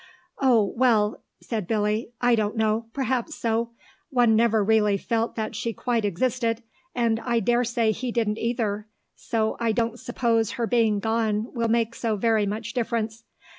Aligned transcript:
"Oh, 0.39 0.73
well," 0.75 1.21
said 1.43 1.67
Billy, 1.67 2.11
"I 2.19 2.33
don't 2.33 2.57
know. 2.57 2.87
Perhaps 2.91 3.35
so.... 3.35 3.69
One 4.09 4.35
never 4.35 4.63
really 4.63 4.97
felt 4.97 5.35
that 5.35 5.55
she 5.55 5.73
quite 5.73 6.05
existed, 6.05 6.63
and 6.95 7.19
I 7.19 7.39
daresay 7.39 7.91
he 7.91 8.11
didn't 8.11 8.39
either, 8.39 8.87
so 9.15 9.57
I 9.59 9.71
don't 9.71 9.99
suppose 9.99 10.53
her 10.53 10.65
being 10.65 10.99
gone 11.01 11.53
will 11.53 11.67
make 11.69 11.93
so 11.93 12.15
very 12.15 12.47
much 12.47 12.73
difference. 12.73 13.25